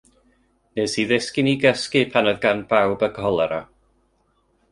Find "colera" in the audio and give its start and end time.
3.19-3.61